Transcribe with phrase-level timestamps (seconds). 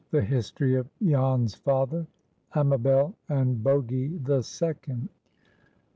[0.09, 5.09] —THE HISTORY OF JAN'S FATHER—AMABEL AND BOGY THE SECOND.